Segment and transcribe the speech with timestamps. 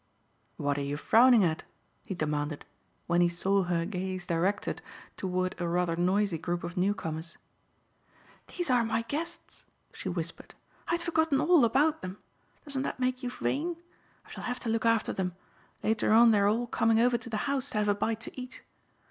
[0.57, 1.63] "What are you frowning at?"
[2.07, 2.65] he demanded
[3.05, 4.81] when he saw her gaze directed
[5.15, 7.37] toward a rather noisy group of newcomers.
[8.47, 10.55] "These are my guests," she whispered.
[10.87, 12.17] "I'd forgotten all about them.
[12.65, 13.77] Doesn't that make you vain?
[14.25, 15.35] I shall have to look after them.
[15.83, 18.31] Later on they are all coming over to the house to have a bite to
[18.33, 18.63] eat."